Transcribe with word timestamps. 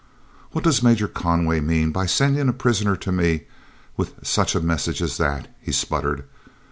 "What 0.49 0.63
does 0.63 0.81
Major 0.81 1.07
Conway 1.07 1.59
mean 1.59 1.91
by 1.91 2.07
sending 2.07 2.49
a 2.49 2.53
prisoner 2.53 2.95
to 2.95 3.11
me 3.11 3.43
with 3.95 4.15
such 4.25 4.55
a 4.55 4.59
message 4.59 4.99
as 4.99 5.17
that?" 5.17 5.47
he 5.61 5.71
sputtered. 5.71 6.23